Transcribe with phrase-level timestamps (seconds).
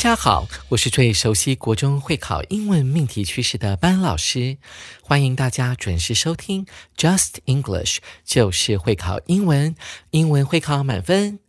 [0.00, 4.56] 大家好，我是最熟悉国中会考英文命题趋势的班老师，
[5.02, 6.64] 欢迎大家准时收听
[6.96, 9.76] Just English，就是会考英文，
[10.12, 11.40] 英文会考满分。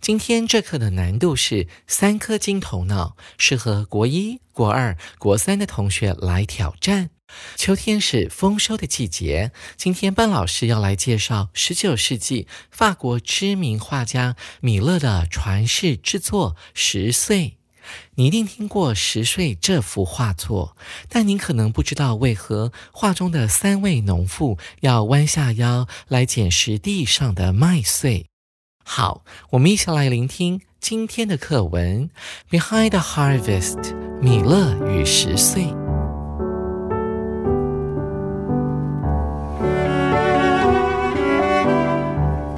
[0.00, 7.10] 今天这课的难度是三颗金头脑，适合国一、国二、国三的同学来挑战。
[7.54, 17.50] 秋天是丰收的季节，今天班老师要来介绍十九世纪法国知名画家米勒的传世之作《十岁》。
[18.14, 20.76] 你一定听过《十岁》这幅画作，
[21.08, 28.26] 但您可能不知道为何画中的三位农妇要弯下腰来捡拾地上的麦穗。
[28.84, 32.10] 好，我们一起来聆听今天的课文
[32.58, 33.82] 《Behind the Harvest》
[34.20, 35.79] 米勒与十岁。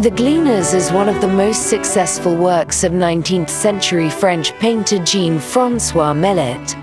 [0.02, 5.38] The Gleaners is one of the most successful works of 19th century French painter Jean
[5.38, 6.74] Francois Millet.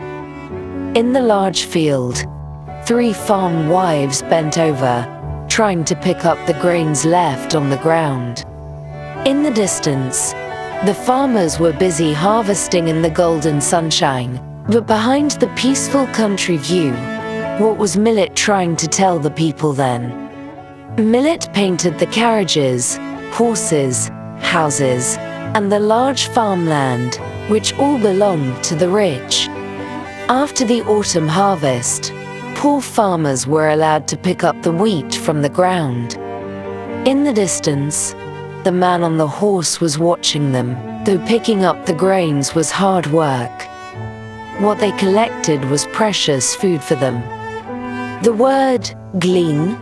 [0.96, 2.24] In the large field,
[2.86, 5.06] three farm wives bent over,
[5.50, 8.46] trying to pick up the grains left on the ground.
[9.28, 10.32] In the distance,
[10.86, 16.94] the farmers were busy harvesting in the golden sunshine, but behind the peaceful country view,
[17.58, 20.28] what was Millet trying to tell the people then?
[20.98, 22.98] Millet painted the carriages,
[23.32, 24.10] horses,
[24.40, 25.18] houses,
[25.56, 27.16] and the large farmland,
[27.50, 29.48] which all belonged to the rich.
[30.30, 32.14] After the autumn harvest,
[32.56, 36.14] poor farmers were allowed to pick up the wheat from the ground.
[37.08, 38.14] In the distance,
[38.64, 40.76] the man on the horse was watching them,
[41.06, 43.64] though picking up the grains was hard work.
[44.60, 47.22] What they collected was precious food for them.
[48.22, 49.80] The word glean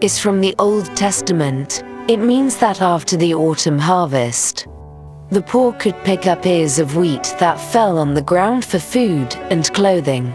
[0.00, 1.84] is from the Old Testament.
[2.06, 4.66] It means that after the autumn harvest,
[5.30, 9.34] the poor could pick up ears of wheat that fell on the ground for food
[9.48, 10.34] and clothing.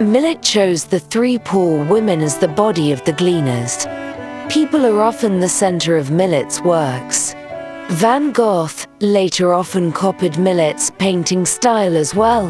[0.00, 3.86] Millet chose the three poor women as the body of the gleaners.
[4.50, 7.34] People are often the center of Millet's works.
[7.90, 8.70] Van Gogh
[9.00, 12.46] later often copied Millet's painting style as well.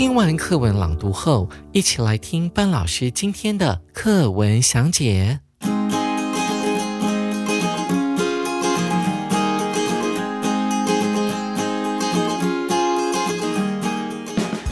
[0.00, 5.40] 听完课文朗读后，一起来听班老师今天的课文详解。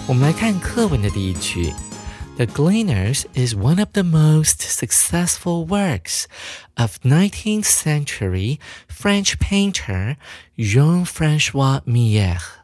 [0.07, 1.73] 我们来看课文的第一句。
[2.37, 6.25] The Gleaners is one of the most successful works
[6.75, 10.17] of 19th century French painter
[10.57, 12.58] Jean-François Millet.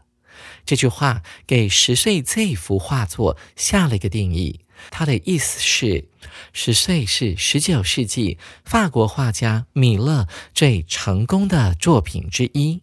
[0.66, 6.10] 这句话给十岁这幅画作下了一个定义，它的意思是，
[6.54, 12.82] 十岁是十九世纪法国画家米勒最成功的作品之一。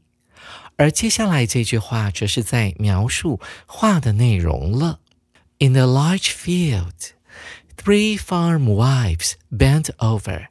[0.76, 5.00] 而接下来这句话则是在描述画的内容了。
[5.59, 7.12] In the large field,
[7.76, 10.48] three farm wives bent over,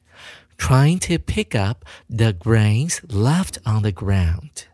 [0.58, 4.71] trying to pick up the grains left on the ground.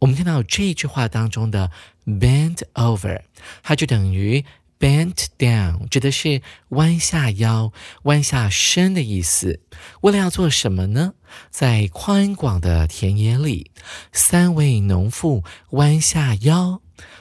[0.00, 1.70] 我们看到这句话当中的
[2.06, 3.22] bent over，
[3.62, 4.44] 它就等于
[4.78, 7.72] bent down，指的是弯下腰、
[8.02, 9.60] 弯下身的意思。
[10.02, 11.14] 为了要做什么呢？
[11.50, 13.70] 在宽广的田野里，
[14.12, 16.80] 三位农妇弯下腰，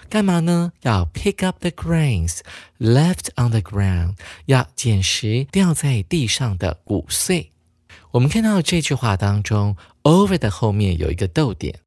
[0.09, 0.74] 干嘛呢？
[0.81, 2.39] 要 pick up the grains
[2.77, 4.15] left on the ground，
[4.45, 7.51] 要捡拾掉在地上的谷穗。
[8.12, 11.79] 我们看到这句话当中，over 的后面有一个逗点。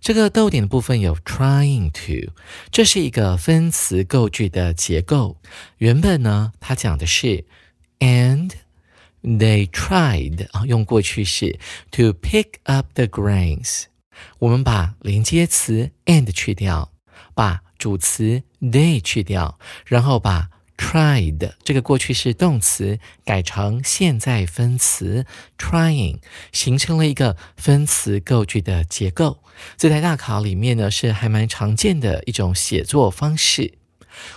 [0.00, 2.32] 这个逗点的部分有 trying to，
[2.70, 5.38] 这是一个分词构句的结构。
[5.78, 7.44] 原本呢，它讲的是
[7.98, 8.50] and
[9.22, 11.58] they tried 啊，用过去式
[11.90, 13.84] to pick up the grains。
[14.38, 16.92] 我们把连接词 and 去掉，
[17.34, 25.24] 把主词 they 去掉，然后把 tried 这个过去式动词改成现在分词
[25.56, 26.18] trying，
[26.52, 29.43] 形成了一个分词构句的结构。
[29.76, 33.74] 这在大考里面呢是还蛮常见的一种写作方式。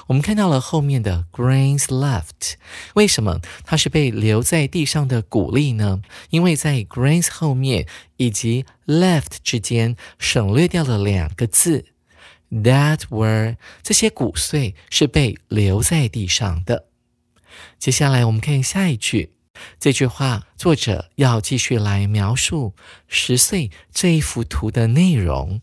[0.08, 2.56] 我们看到了后面的 grains left，
[2.96, 6.02] 为什么它是被留在地上的谷粒呢？
[6.32, 7.88] 因为在 grains 后面
[8.18, 11.86] 以及 left 之间省略掉了两个字
[12.52, 16.88] ，that were 这些谷穗是被留在地上的。
[17.78, 19.34] 接下来我们看下一句，
[19.80, 22.74] 这句话作者要继续来描述
[23.08, 25.62] 十岁这一幅图的内容。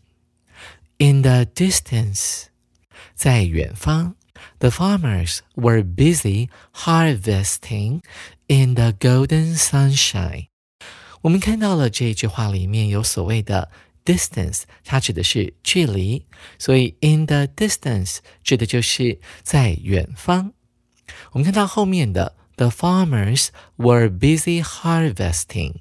[0.97, 2.45] In the distance。
[3.13, 4.15] 在远方
[4.59, 8.01] ，the farmers were busy harvesting
[8.47, 10.47] in the golden sunshine。
[11.21, 13.71] 我们看到了这句话里面有所谓的
[14.03, 16.25] distance，它指的是距离，
[16.59, 20.53] 所以 in the distance 指的就是在远方。
[21.31, 23.47] 我们看到后面的 the farmers
[23.77, 25.75] were busy harvesting，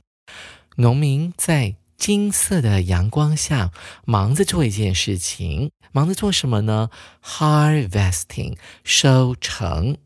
[0.76, 3.70] 农民在金色的阳光下，
[4.04, 5.70] 忙着做一件事情。
[5.92, 6.90] 忙着做什么呢
[7.22, 9.96] ？Harvesting，收成。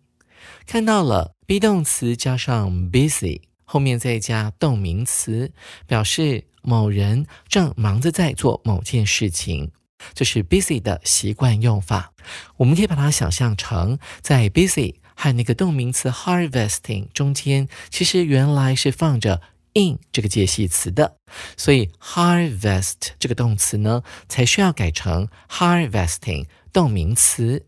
[0.66, 5.50] 看到了 be 动词加上 busy，后面再加动名词，
[5.86, 9.72] 表示某人正忙着在做某件事情。
[10.12, 12.12] 这是 busy 的习惯用法。
[12.58, 19.42] 我们可以把它想象成，在 busy 和那个动名词 harvesting 中间，其实原来是放着。
[19.74, 21.18] in 这个介系词的，
[21.56, 27.66] 所以 harvest 这个动词呢，才需要改成 harvesting 动名词。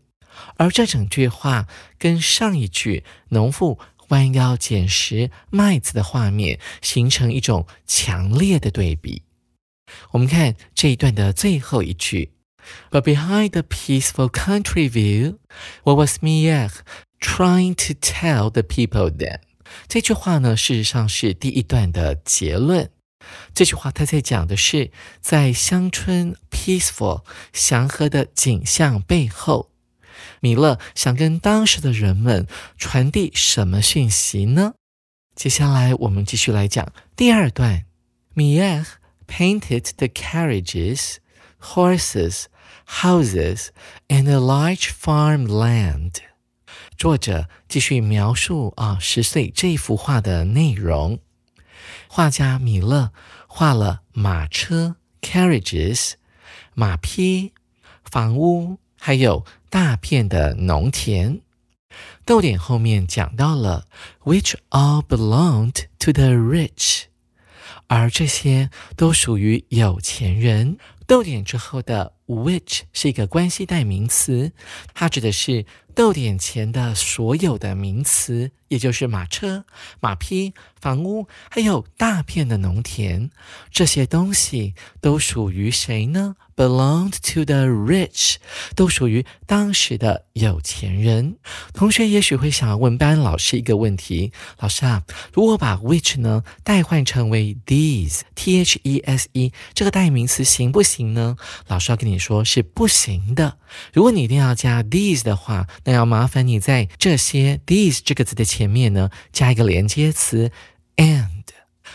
[0.57, 1.67] 而这整句话
[1.97, 9.23] 跟上一句农妇弯腰捡拾麦子的画面形成一种强烈的对比。
[10.11, 12.31] 我们看这一段的最后一句
[12.89, 15.37] ，But behind the peaceful country view,
[15.83, 16.71] what was Mier
[17.20, 19.40] trying to tell the people then?
[19.88, 22.90] 这句话呢，事实上是第一段的结论。
[23.52, 29.70] 这句话他在讲的是，在乡村 peaceful 祥和的景象背后，
[30.40, 32.46] 米勒想跟当时的人们
[32.78, 34.74] 传递什么讯息呢？
[35.34, 37.84] 接下来我们继续来讲第二段。
[38.34, 38.84] 米勒
[39.26, 41.16] painted the carriages,
[41.60, 42.44] horses,
[42.86, 43.68] houses,
[44.08, 46.12] and a large farmland.
[47.01, 51.17] 作者继续描述啊，十岁这幅画的内容。
[52.07, 53.11] 画家米勒
[53.47, 56.11] 画了马车 （carriages）、
[56.75, 57.53] 马匹、
[58.03, 61.41] 房屋，还有大片的农田。
[62.23, 63.87] 逗点后面讲到了
[64.23, 67.05] ，which all belonged to the rich，
[67.87, 70.77] 而这些都属于有钱人。
[71.07, 74.51] 逗点之后的 which 是一个关系代名词，
[74.93, 75.65] 它指的是。
[75.93, 79.65] 逗点前的所有的名词，也就是马车、
[79.99, 83.29] 马匹、房屋，还有大片的农田，
[83.69, 86.35] 这些东西都属于谁呢？
[86.61, 88.35] ？Belonged to the rich，
[88.75, 91.37] 都属于当时的有钱人。
[91.73, 95.01] 同学也许会想要问班老师一个问题：老师啊，
[95.33, 101.35] 如果把 which 呢代换成为 these，t h e s e 这个代名词行不行呢？
[101.67, 103.57] 老师要跟你说是不行的。
[103.91, 110.51] 如果你一定要加 these 的话，那要麻烦你在这些 these 这个字的前面呢，加一个连接词
[110.97, 111.40] and。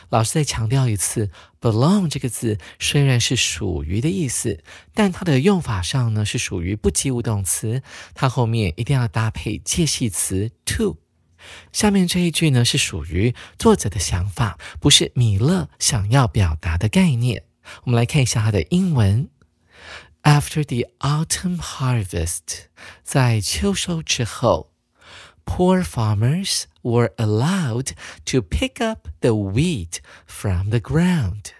[0.08, 4.62] 老师再强调一次，belong 这个字虽然是属于的意思，
[4.94, 7.82] 但它的用法上呢是属于不及物动词，
[8.14, 10.98] 它后面一定要搭配介系词 to。
[11.72, 17.44] 下面这一句呢是属于作者的想法，不是米勒想要表达的概念。
[17.84, 19.28] 我们来看一下它的英文。
[20.22, 22.40] After the autumn harvest，
[23.04, 24.72] 在秋收之后
[25.46, 27.92] ，poor farmers were allowed
[28.26, 31.52] to pick up the wheat from the ground。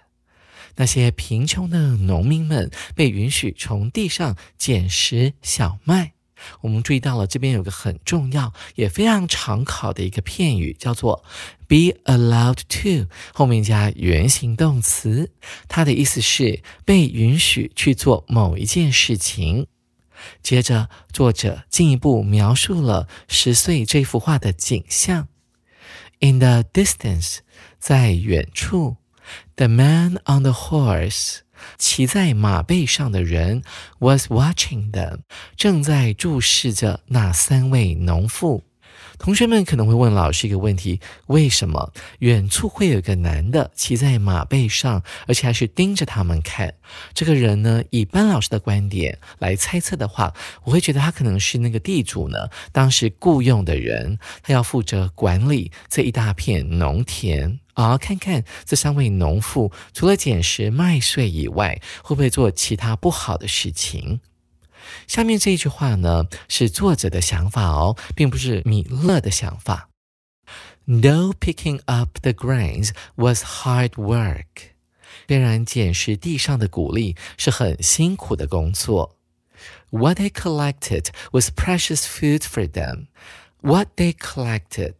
[0.74, 6.12] 那些贫穷的农民们被允许从地上捡拾小麦。
[6.60, 11.24] 我们注意到了，这边有个很重要也非常常考的一个片语，叫做
[11.66, 15.32] be allowed to，后面加原形动词，
[15.66, 19.66] 它的意思是被允许去做某一件事情。
[20.42, 25.28] 接着，作者进一步描述了十岁这幅画的景象
[26.20, 27.38] ：In the distance，
[27.78, 28.96] 在远处
[29.56, 31.38] ，the man on the horse。
[31.78, 33.62] 骑在马背上的人
[34.00, 35.20] was watching them，
[35.56, 38.65] 正在注视着那三位农妇。
[39.18, 46.74] 同学们可能会问老师一个问题：为什么远处会有个男的骑在马背上，而且还是盯着他们看？
[47.12, 50.32] 这个人呢，以班老师的观点来猜测的话，
[50.64, 64.20] 我会觉得他可能是那个地主呢，当时雇佣的人，他要负责管理这一大片农田啊，看看这三位农妇除了捡拾麦穗以外，会不会做其他不好的事情。
[65.06, 69.88] 下面这一句话呢，是作者的想法哦，并不是米勒的想法。
[70.84, 74.72] No picking up the grains was hard work。
[75.26, 79.16] 虽然捡拾地上的谷粒是很辛苦的工作。
[79.90, 83.06] What they collected was precious food for them。
[83.62, 84.94] What they collected，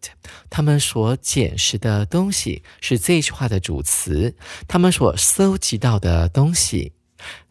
[0.51, 4.35] 他们所捡拾的东西是这句话的主词，
[4.67, 6.95] 他们所搜集到的东西。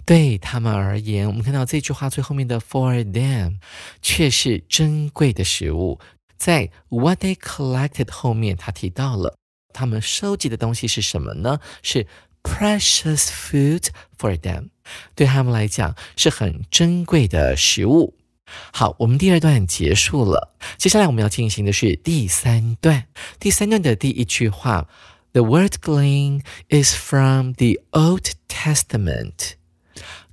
[0.05, 3.57] 对他们而言，我们看到这句话最后面的 for them
[4.01, 5.99] 却是珍贵的食物。
[6.37, 9.37] 在 what they collected 后面，他提到了
[9.73, 11.59] 他们收集的东西是什么呢？
[11.81, 12.05] 是
[12.43, 14.69] precious food for them，
[15.15, 18.15] 对他们来讲是很珍贵的食物。
[18.71, 23.07] 好，我们第二段结束了，接下来我们要进行的是第三段。
[23.39, 24.87] 第三段的第一句话
[25.31, 29.55] ，The word glean is from the Old Testament。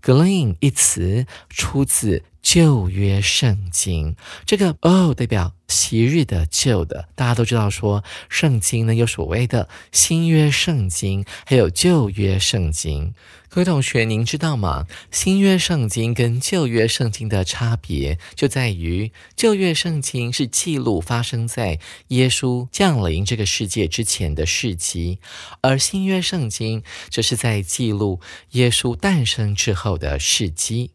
[0.02, 13.14] Glean 一词出自旧约圣经，这个 o 代表昔日的旧的，大家都知道说圣经呢有所谓的新约圣经，还有旧约圣经。
[13.48, 14.86] 各位同学，您知道吗？
[15.10, 25.20] 新约圣经跟旧约圣经的差别就在于，旧约圣经是记录发生在耶稣降临这个世界之前的事迹，
[25.60, 28.20] 而新约圣经则是在记录
[28.52, 30.92] 耶稣诞生之后的事迹。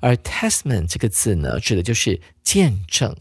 [0.00, 3.16] 而 testament 这个字呢，指的就是见证。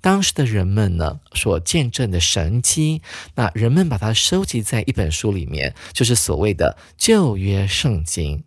[0.00, 3.02] 当时的人们呢，所见证的神迹，
[3.34, 8.44] 那人们把它收集在一本书里面，就是所谓的旧约圣经。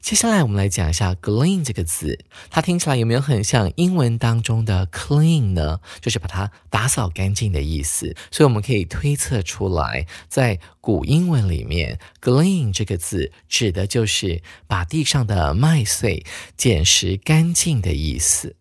[0.00, 5.80] 接下来我们来讲一下 glean 这个字，它听起来有没有很像英文当中的 clean 呢？
[6.00, 8.16] 就是把它打扫干净的意思。
[8.30, 16.24] 所以我们可以推测出来，在古英文里面，glean 这个字指的就是把地上的麦穗
[16.56, 18.56] 捡拾干净的意思。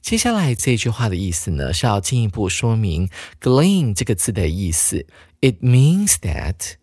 [0.00, 5.04] 接下来这句话的意思呢，是要进一步说明 glean 这个字的意思。
[5.40, 6.74] It means that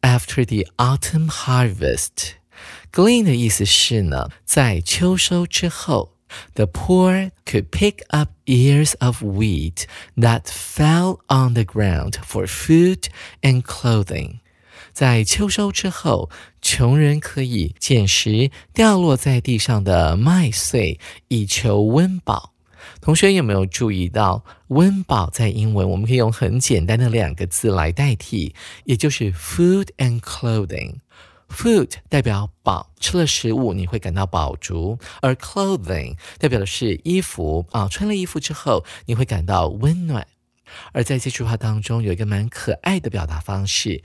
[0.00, 2.39] after the autumn harvest.
[2.92, 6.16] Glean 的意思是呢，在秋收之后
[6.54, 9.84] ，the poor could pick up ears of wheat
[10.16, 13.04] that fell on the ground for food
[13.42, 14.40] and clothing。
[14.92, 16.30] 在秋收之后，
[16.60, 22.54] 穷人可以捡拾掉落在地上的麦穗，以求温饱。
[23.00, 28.54] 同学有没有注意到，温饱在英文我们可以用很简单的两个字来代替，
[28.84, 30.96] 也就是 food and clothing。
[31.50, 40.26] Food 代表饱，吃了食物你会感到饱足，而 clothing 代表的是衣服啊，穿了衣服之后你会感到温暖。
[40.92, 44.02] 而在这句话当中有一个蛮可爱的表达方式。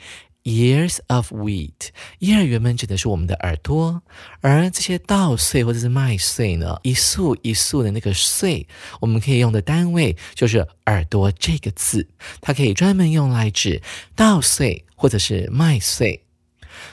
[0.47, 4.03] Ears of wheat，ear 原本指的是我们的耳朵，
[4.41, 8.67] 而这些稻穗或者是麦穗呢，一束一束的那个穗，
[9.01, 12.07] 我们可以用的单位就是耳朵这个字，
[12.41, 13.81] 它可以专门用来指
[14.15, 16.24] 稻穗或者是麦穗。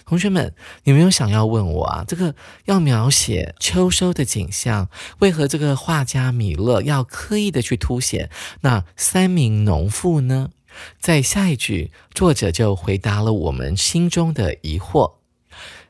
[0.04, 2.04] 同学们，你们有想要问我啊？
[2.06, 2.34] 这个
[2.66, 8.30] 要描写秋收的景象，为何这个画家米勒要刻意的去凸显
[8.62, 10.50] 那三名农妇呢？
[10.98, 15.14] 在下一句，作者就回答了我们心中的疑惑。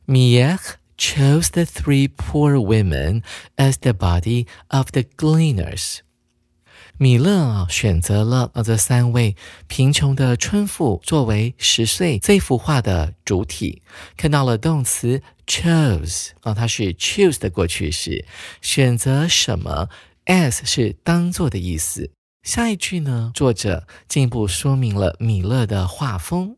[0.07, 0.59] Mier
[0.99, 3.23] chose the three poor women
[3.57, 5.99] as the body of the gleaners。
[7.03, 9.35] 米勒啊，选择了啊这三位
[9.67, 13.83] 贫穷的村妇作为十岁这幅画的主体。
[14.17, 18.25] 看到了动词 chose 啊，它是 choose 的过去式，
[18.61, 19.89] 选择什么
[20.27, 22.09] ？as 是当做的意思。
[22.45, 23.33] 下一句呢？
[23.35, 26.57] 作者进一步说明了米勒的画风。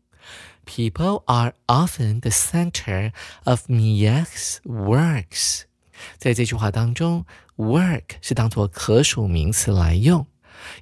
[0.67, 3.11] People are often the center
[3.45, 5.61] of Miech's works。
[6.19, 7.25] 在这句话当中
[7.57, 10.27] ，work 是当做可数名词来用。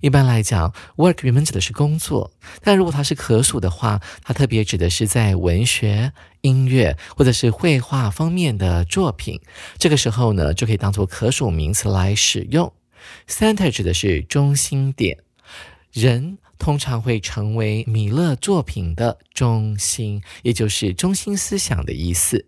[0.01, 9.39] 一般来讲，work 原本指的是工作，但如果它是可数的话，它特别指的是在文学、音乐或者是绘画方面的作品。
[9.77, 12.71] 这个时候呢，就可以当做可数名词来使用。
[13.27, 15.17] Center 指的是中心点，
[15.91, 22.47] 人通常会成为米勒作品的中心，也就是中心思想的意思。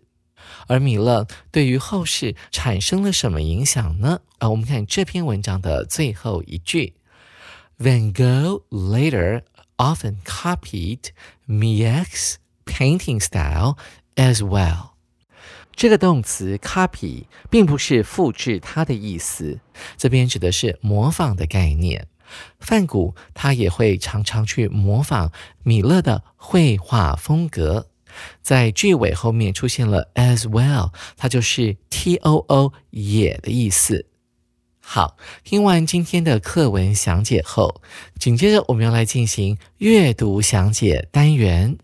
[0.68, 4.20] 而米勒对于后世产生了什么影响呢？
[4.38, 6.94] 啊，我们看这篇文章的最后一句
[7.77, 9.41] Van Gogh later
[9.77, 11.09] often copied
[11.47, 12.35] Miech's
[12.65, 13.77] painting style
[14.15, 14.91] as well.
[15.73, 19.59] 这个动词 copy 并不是复制它的意思，
[19.97, 22.07] 这边指的是模仿的概念。
[22.59, 25.31] 范古他也会常常去模仿
[25.63, 27.87] 米勒的绘画风格。
[28.41, 34.05] 在句尾后面出现了 as well，它就是 T O O 也的意思。
[34.88, 37.82] 好，听完今天的课文详解后，
[38.20, 41.76] 紧接着我们要来进行阅读详解单元。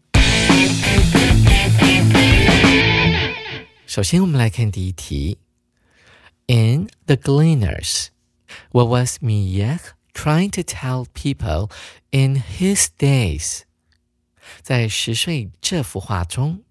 [3.87, 5.39] 首先，我们来看第一题。
[6.47, 8.07] In The Gleaners,
[8.71, 9.81] what was Miech
[10.15, 11.71] trying to tell people
[12.11, 13.63] in his days?
[14.63, 16.63] 在十岁这幅画中，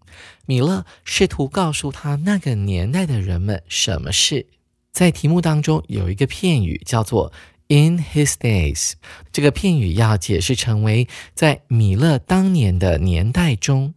[0.46, 4.48] 米勒试图告诉他那个年代的人们什么事。
[4.92, 7.32] 在题目当中有一个片语叫做
[7.70, 8.94] “in his days”，
[9.32, 13.94] 这个片语要解释成为在米勒当年的年代中。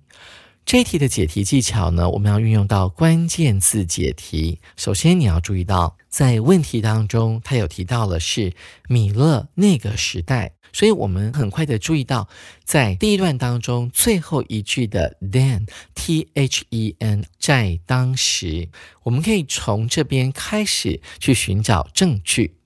[0.64, 4.60] 这题的解题技巧呢，我们要运用到关键字解题。
[4.76, 8.54] 首先，你要注意到，在问题当中，它有提到了是
[8.88, 12.28] 米勒那个时代，所以我们很快的注意到，
[12.64, 18.68] 在第一段当中最后一句的 then t h e n 在当时，
[19.04, 22.56] 我们可以从这边开始去寻找证据。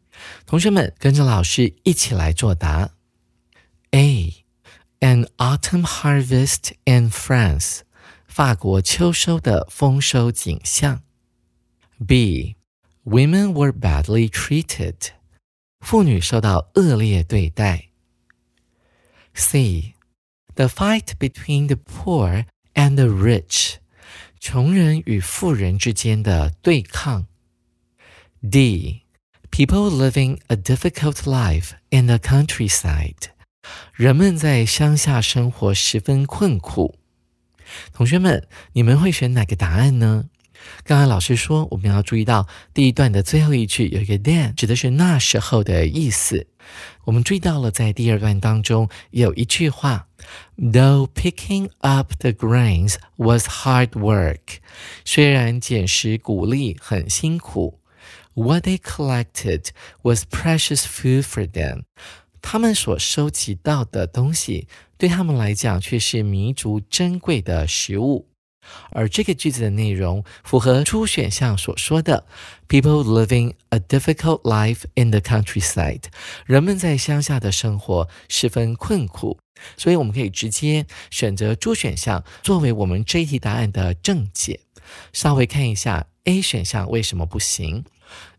[0.47, 2.91] 同学们跟着老师一起来作答。
[3.91, 4.45] A
[5.01, 7.81] an autumn harvest in France。
[8.27, 11.03] 法国秋收的丰收景象。
[12.07, 12.57] B.
[13.05, 14.95] Women were badly treated.
[15.81, 17.88] 妇女受到恶劣对待。
[19.38, 19.94] C.
[20.56, 23.76] The fight between the poor and the rich.
[24.40, 27.28] 穷人与富人之间的对抗。
[28.42, 29.04] D.
[29.50, 33.30] People living a difficult life in the countryside.
[33.94, 37.00] 人们在乡下生活十分困苦。
[37.94, 40.26] 同学们，你们会选哪个答案呢？
[40.85, 46.47] 刚刚老师说，我们要注意到第一段的最后一句有一个 then，指的是那时候的意思。
[47.05, 50.09] 我们注意到了，在第二段当中有一句话
[50.57, 54.59] ，Though picking up the grains was hard work，
[55.05, 57.81] 虽然捡拾谷粒很辛苦
[58.35, 59.69] ，What they collected
[60.03, 61.85] was precious food for them。
[62.43, 68.28] 他们所收集到的东西，对他们来讲却是弥足珍贵的食物。
[68.91, 72.27] 而这个句子的内容符合初选项所说的
[72.69, 76.05] ：“People living a difficult life in the countryside。”
[76.47, 79.39] 人们在乡下的生活十分困苦，
[79.77, 84.61] 所以我们可以直接选择初选项作为我们这一题答案的正解。
[85.13, 87.85] 稍微看一下 A 选项为什么不行。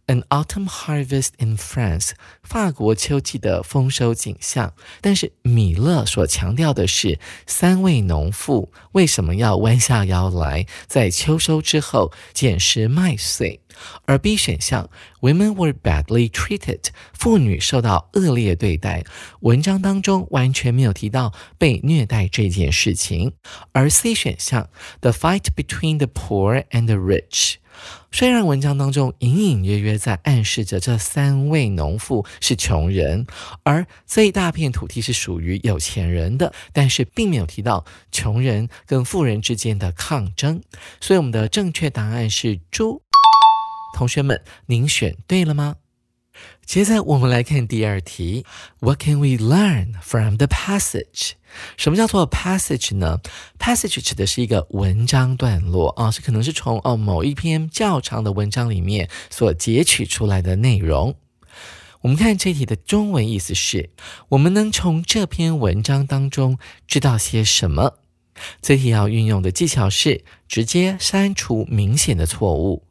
[0.09, 2.11] An autumn harvest in France，
[2.42, 4.74] 法国秋季的丰收景象。
[5.00, 13.61] 但是米勒所强调的是，三位农妇为什么要弯下腰来，在秋收之后捡拾麦穗？
[14.05, 14.90] 而 B 选项，
[15.22, 19.05] Women were badly treated，妇女受到恶劣对待。
[19.40, 23.33] 文章当中完全没有提到被虐待这件事情。
[23.72, 24.68] 而 C 选项，
[25.00, 27.55] The fight between the poor and the rich。
[28.12, 33.26] 虽然文章当中隐隐约约在暗示着这三位农妇是穷人，
[33.63, 40.62] 而这一大片土地是属于有钱人的，但是并没有提到穷人跟富人之间的抗争，
[41.00, 43.02] 所以我们的正确答案是猪。
[43.96, 45.76] 同学们，您选对了吗？
[46.69, 48.45] 接着我们来看第二题
[48.79, 51.32] ，What can we learn from the passage？
[51.77, 53.21] 什么叫做 passage 呢
[53.58, 61.15] ？passage 指的是一个文章段落啊，是可能是从哦某一篇较长的文章里面所截取出来的内容。
[62.01, 63.89] 我们看这题的中文意思是：
[64.27, 67.95] 我们能从这篇文章当中知道些什么？
[68.62, 72.84] 这题要运用的技巧是直接删除明显的错误。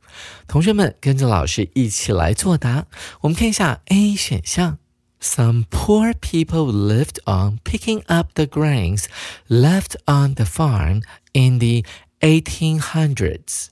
[0.47, 2.87] 同学们跟着老师一起来作答。
[3.21, 4.79] 我们看一下 A 选项。
[5.21, 9.07] Some poor people lived on picking up the grains
[9.49, 11.83] left on the farm in the
[12.21, 13.67] 1800s.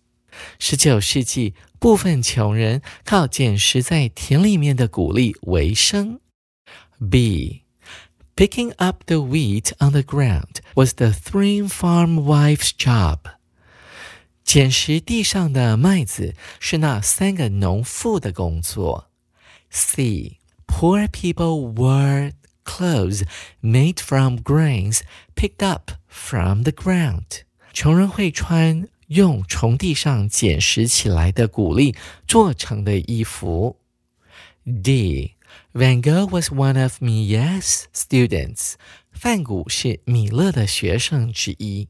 [0.59, 6.19] 十九世纪，部分穷人靠捡拾在田里面的谷粒为生。
[6.99, 7.63] B.
[8.35, 13.21] Picking up the wheat on the ground was the three farm wives' job.
[14.46, 19.10] 捡拾地上的麦子是那三个农妇的工作。
[19.70, 20.40] C.
[20.68, 22.32] Poor people wore
[22.64, 23.24] clothes
[23.62, 25.02] made from grains
[25.36, 27.44] picked up from the ground.
[27.74, 31.96] 穷人会穿用从地上捡拾起来的谷粒
[32.28, 33.78] 做成的衣服。
[34.66, 35.36] D.
[35.74, 38.74] Van Gogh was one of Millet's students.
[39.12, 41.88] 范谷是米勒的学生之一。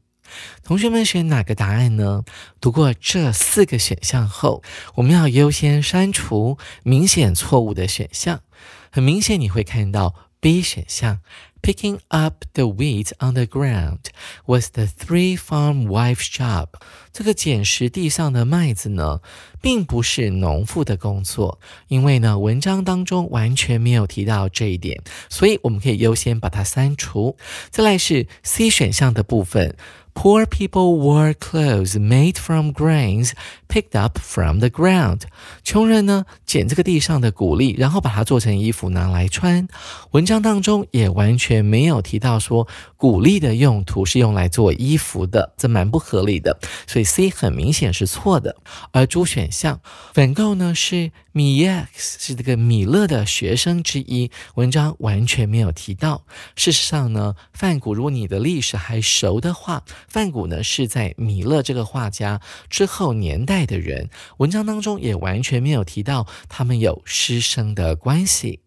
[0.63, 2.23] 同学们选哪个答案呢？
[2.59, 4.63] 读过这四个选项后，
[4.95, 8.41] 我们要优先删除明显错误的选项。
[8.89, 11.19] 很明显，你会看到 B 选项。
[11.59, 14.05] Picking up the wheat on the ground
[14.45, 16.67] was the three farm wives' job。
[17.11, 19.21] 这个捡拾地上的麦子呢，
[19.61, 27.35] 并不是农妇的工作，因为呢，文章当中完全没有提到这一点，所以我们可以优先把它删除。
[27.69, 29.75] 再来是 C 选项的部分。
[30.13, 33.33] Poor people wore clothes made from grains
[33.67, 35.21] picked up from the ground。
[35.63, 39.67] 穷人呢，捡这个地上的谷粒，然后把它做成衣服拿来穿。
[40.09, 46.57] 文章当中也完全没有提到说谷粒的用途是用来做衣服的，这蛮不合理的。
[46.87, 48.55] 所以 C 很明显是错的。
[48.91, 49.81] 而主选项
[50.13, 51.11] 粉购呢是。
[51.37, 56.25] 米 X 是这个米勒的学生之一，文章完全没有提到。
[56.55, 68.61] 事实上呢，范谷，如果你的历史还熟的话，范谷呢是在米勒这个画家之后年代的人，文章当中也完全没有提到他们有师生的关系。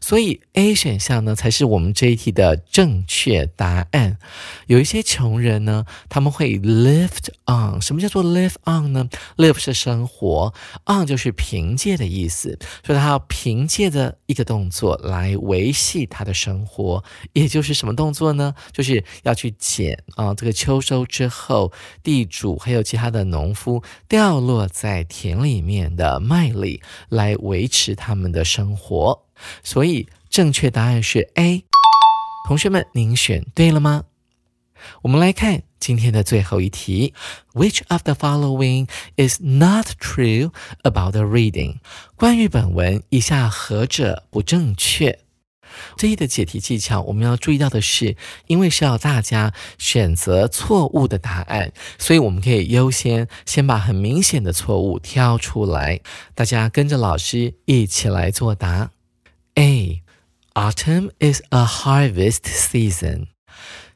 [0.00, 4.18] 所以 A 选项呢才是我们这一题的正确答案。
[4.66, 7.10] 有一些穷人呢，他们会 live
[7.46, 7.80] on。
[7.80, 10.52] 什么叫做 live on 呢？live 是生活
[10.86, 12.58] ，on 就是凭借的意思。
[12.84, 18.54] 所以他要凭借着一个动作来维系他的生活，也就是什么动作呢？
[18.72, 29.22] 就是要去捡啊，这个秋收之后，地主还有其他的农夫掉落在田里面的麦粒，来维持他们的生活。
[29.62, 31.64] 所以正确答案是 A。
[32.48, 34.04] 同学们，您选对了吗？
[35.02, 37.14] 我们来看今天的最后一题
[37.52, 40.50] ：Which of the following is not true
[40.82, 41.76] about the reading？
[42.16, 45.20] 关于本文，以下何者不正确？
[45.96, 48.16] 这一的解题技巧，我们要注意到的是，
[48.48, 56.00] 因为是要大家选择错误的答案，所以我们可以优先先把很明显的错误挑出来。
[56.34, 58.90] 大家跟着老师一起来作答。
[59.55, 60.01] A.
[60.55, 63.27] Autumn is a harvest season.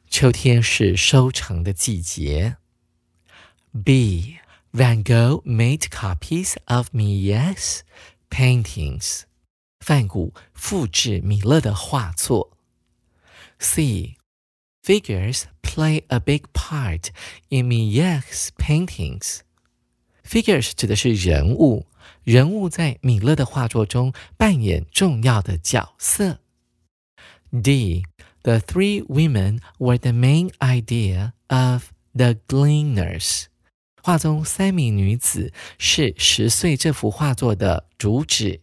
[0.08, 2.56] 秋天是收成的季节。
[3.72, 4.38] B.
[4.72, 7.80] Van Gogh made copies of Millet's
[8.30, 9.22] paintings.
[9.80, 12.56] 梵谷复制米勒的画作。
[13.58, 14.16] C.
[14.82, 17.10] Figures play a big part
[17.48, 19.40] in Millet's paintings.
[20.24, 21.86] Figures 指的是人物。
[22.27, 26.39] 人物在米勒的画作中扮演重要的角色。
[27.63, 28.03] D.
[28.43, 33.45] The three women were the main idea of the Gleaners。
[34.03, 38.59] 画中三名女子是十岁这幅画作的主旨。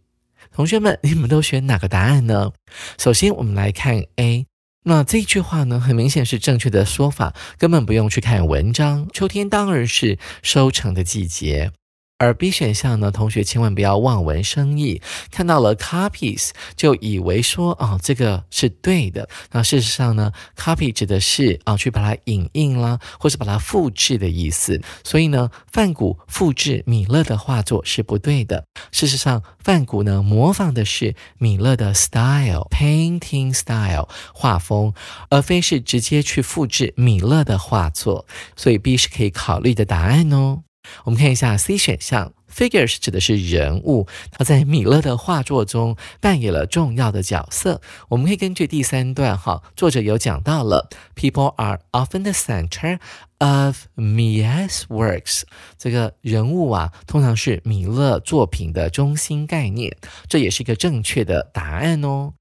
[0.52, 2.52] 同学们，你们都选哪个答案呢？
[2.98, 4.44] 首先，我们来看 A。
[4.82, 9.08] 那这句话呢，很明显是正确的说法，根本不用去看文章。
[9.14, 11.72] 秋天当然是收成的季节。
[12.16, 19.28] 而 B 选项呢，同学千万不要望文生义，看到了 copies 就以为说哦这个是对的。
[19.50, 24.80] 那事实上呢，copy 指的是啊去把它影印啦，或是把它复制的意思。
[25.02, 28.64] 所以呢，梵谷复制米勒的画作是不对的。
[28.92, 34.94] 事实上，梵谷呢模仿的是米勒的 style，painting style 画风，
[35.30, 38.24] 而非是直接去复制米勒的画作。
[38.56, 40.62] 所以 B 是可以考虑的答案哦。
[41.04, 47.80] 我们看一下 C 选项，figures 指的是人物，他在米勒的画作中扮演了重要的角色。
[48.08, 52.98] 我们可以根据第三段哈，作者有讲到了，people are often the center
[53.38, 55.42] of Mies' works。
[55.76, 59.96] 这个人物啊，通常是米勒作品的中心概念，
[60.28, 62.34] 这也是一个正确的答案哦。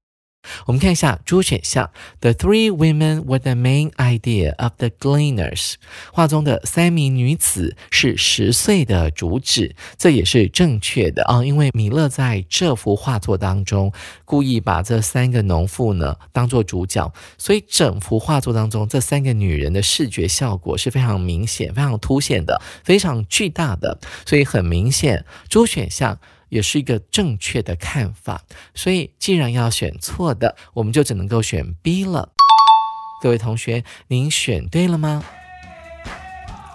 [0.66, 5.74] 我们看一下主选项：The three women were the main idea of the Gleaners。
[6.12, 11.44] 画中的三名女子是十岁的主旨，这也是正确的啊。
[11.44, 13.92] 因为米勒在这幅画作当中
[14.24, 23.98] 故意把这三个农妇呢当做主角，所以整幅画作当中这三个女人的视觉效果是非常明显、非常凸显的、非常巨大的。
[24.26, 26.18] 所以很明显，主选项。
[26.54, 28.40] 也是一个正确的看法，
[28.76, 32.30] 所以既然要选错的，我们就只能够选 B 了。
[33.20, 35.24] 各位同学，您选对了吗？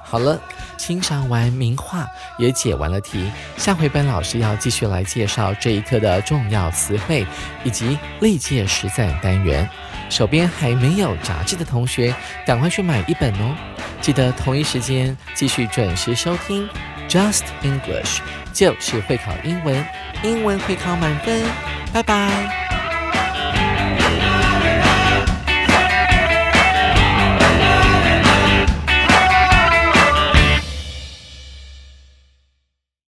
[0.04, 0.42] 好了，
[0.78, 2.06] 欣赏完名画，
[2.38, 7.26] 也解完了题，下回班老师要继续来介绍这一课的重要词汇
[7.64, 9.70] 以及历届实战单元。
[10.10, 12.14] 手边还没有杂志的同学，
[12.46, 13.56] 赶快去买一本哦！
[14.02, 16.68] 记得同一时间继续准时收听
[17.10, 18.22] Just English。
[18.54, 19.86] 就是会考英文，
[20.24, 21.42] 英文会考满分，
[21.94, 22.69] 拜拜。